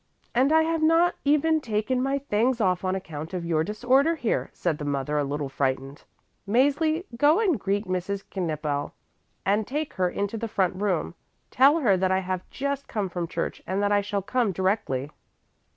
[0.33, 4.49] "And I have not even taken my things off on account of your disorder here,"
[4.51, 6.05] said the mother a little frightened.
[6.49, 8.23] "Mäzli, go and greet Mrs.
[8.31, 8.93] Knippel
[9.45, 11.13] and take her into the front room.
[11.51, 15.11] Tell her that I have just come from church and that I shall come directly."